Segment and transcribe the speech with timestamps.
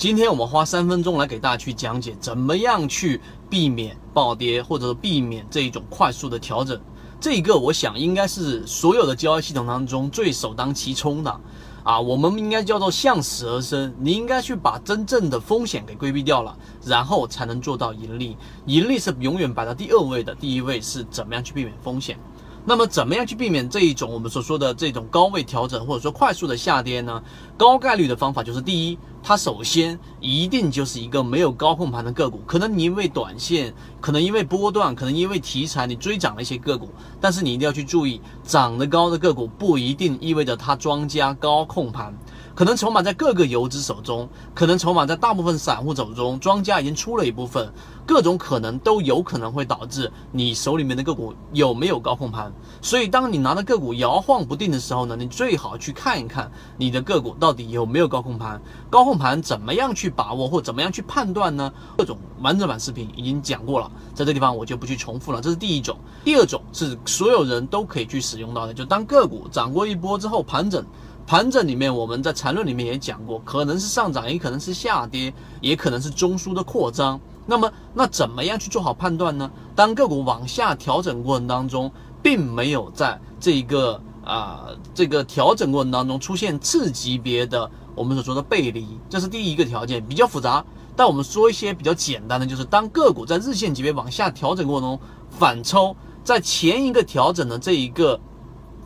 [0.00, 6.80] 今天我们花三分钟来给大家去讲解，怎么样去避免暴跌，或者避免这一种快速的调整。
[7.20, 11.40] 这个我想应该是所有的交易系统当中最首当其冲的
[11.84, 13.94] 啊，我们应该叫做向死而生。
[13.98, 18.38] 你应该去把真正的风险给规避掉了，然后才能做到盈利。
[18.64, 22.18] 盈利是永远摆在第二位的，第一位是怎么样去避免风险。
[22.66, 27.22] 那么，怎么样去避免这一种我们所说的这种高位调整，或者说快速的下跌呢？
[27.56, 32.42] 高概率的方法就是：第一，它首先一定就是一个没有高控盘的个股。
[32.46, 36.90] 可能你因为短线，可能因为波段，可能因为题材，你追涨了一些个股。
[37.18, 42.14] 但是你一定要去注意，涨得高的个股不一定意味着它庄家高控盘。
[42.54, 47.72] 可能筹码在各个游资手中，可能筹码在大部分散户手中，庄家已经出了一部分，
[48.06, 52.52] 各种可能都有可能会导致你手里面的个股有没有高控盘。
[52.82, 58.60] 所以，当你拿的个股摇晃不定的时候呢，你最好去看一看你的个股到底有没有高控盘。
[58.90, 61.72] 高控盘怎么样去把握或怎么样去判断呢？
[61.96, 65.40] 各种完整版视频已经讲过了，在这地方我就不去重复了。
[65.40, 70.84] 这是第一种，第二种是所有人都可以去使用到的，就当个股涨过一波之后盘整。
[71.26, 77.20] 盘整里面，我们在缠论里面也讲过，可能是上涨，也可能是下跌，也可能是中枢的扩张。
[77.46, 79.50] 那么，那怎么样去做好判断呢？
[79.74, 81.90] 当个股往下调整过程当中，
[82.22, 90.64] 并没有在这个啊这个调整过程当中出现次级别的我们所说的背离，这是第一个条件，比较复杂。
[90.96, 98.20] 但我们说一些比较简单的，就是当个股在日线级别往下调整过程中反抽，在前一个调整的这一个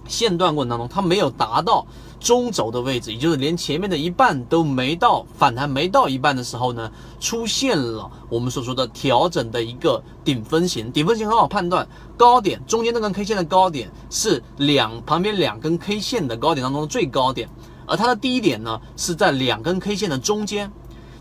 [0.07, 1.87] 线段过程当中，它没有达到。
[2.21, 10.91] 中轴的位置，也就是连前面的一半都没到，反弹没到一半的时候呢，出现了我们所说的调整的一个顶分型。
[10.91, 17.47] 顶分型很好判断，高点中间那根 K 线的高点是两旁边两根 K 线的高点当中的最高点，
[17.85, 20.73] 而它的低点呢是在两根 K 线的中间。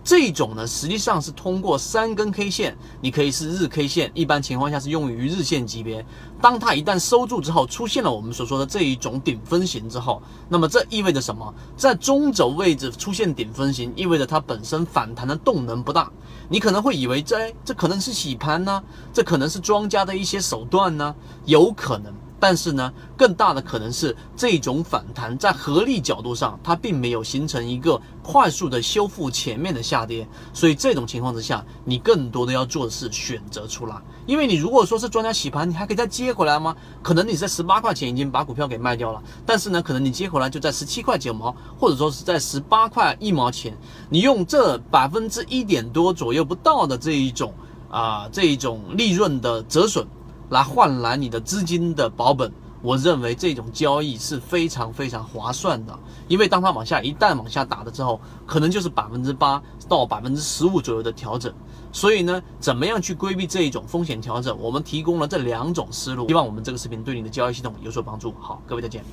[0.03, 6.05] 这种呢，实际上是通过三根 K 线，你可以是日 K 线，一般情况下是用于日线级别。
[6.41, 11.53] 当它一旦收住之后，出现了我们所说的这一种顶分型之后，那么这意味着什么？
[11.77, 16.11] 在中轴位置出现顶分型，意味着它本身反弹的动能不大。
[16.49, 18.83] 你可能会以为这这可能是洗盘呢，
[19.13, 22.13] 这可能是庄家的一些手段呢，有可能。
[22.43, 33.95] 但是呢，更大的可能是这种反弹在合力角度上，它并没有形成一个快速的修复前面的下跌，所以这种情况之下，你更多的要做的是选择出来，
[34.25, 36.75] 因为你如果说是庄家洗盘，你还可以再接回来吗？
[37.01, 43.73] 可能你在十八块钱已经把股票给卖掉了，但是呢，可能你接回来就在十七块九毛，或者说是在十八块一毛钱，
[44.09, 47.53] 你用这百分之一点多左右不到的这一种
[47.89, 50.05] 啊这一种利润的折损。
[50.49, 55.97] 来换来你的资金的保本，我认为这种交易是非常非常划算的。
[56.27, 61.53] 因为当它往下一旦往下打了之后，可能就是百分之八到百分之十五左右的调整。
[61.91, 64.57] 所以呢，怎么样去规避这一种风险调整？
[64.59, 68.33] 我们提供了这两种思路，希望我们这个视频对你的交易系统有所帮助。
[68.39, 69.03] 好，各位再见。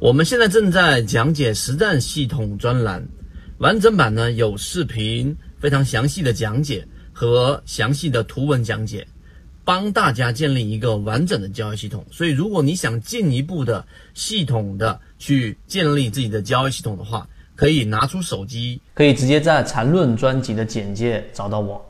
[0.00, 3.06] 我们现在正在讲解实战系统专栏，
[3.58, 9.06] 完整版呢有视频非常详细的讲解和详细的图文讲解。
[9.68, 21.84] 帮大家建立一个完整的交易系统，所以如果你想进一步的系统的去建立自己的交易系统的话，可以拿出手机，可以直接在缠论专辑的简介找到我。